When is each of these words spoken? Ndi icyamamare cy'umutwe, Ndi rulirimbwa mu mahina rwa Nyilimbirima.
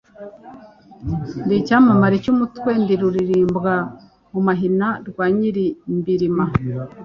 Ndi 1.45 1.55
icyamamare 1.61 2.15
cy'umutwe, 2.23 2.69
Ndi 2.81 2.93
rulirimbwa 3.01 3.73
mu 4.33 4.39
mahina 4.47 4.87
rwa 5.07 5.25
Nyilimbirima. 5.37 6.43